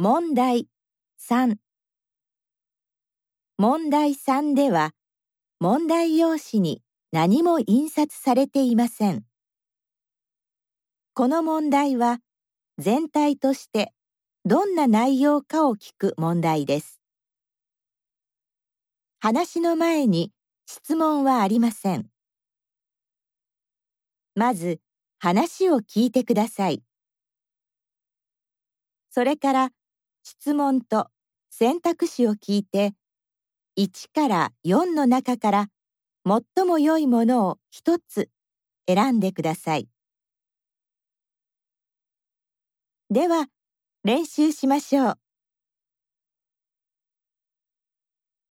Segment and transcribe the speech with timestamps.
[0.00, 0.68] 問題
[1.28, 1.56] 3
[3.58, 4.92] 問題3では
[5.58, 9.24] 問題用紙に何も印刷されていません。
[11.14, 12.20] この問題は
[12.78, 13.92] 全体として
[14.44, 17.00] どんな内容かを聞く問題です。
[19.18, 20.30] 話の前に
[20.66, 22.06] 質問はありません。
[24.36, 24.78] まず
[25.18, 26.84] 話を聞いてください。
[29.10, 29.70] それから
[30.28, 31.08] 質問と
[31.48, 32.92] 選択肢を聞いて
[33.78, 35.68] 1から4の中から
[36.26, 38.28] 最も良いものを1つ
[38.86, 39.88] 選んでください。
[43.10, 43.46] では
[44.04, 45.27] 練習しましょう。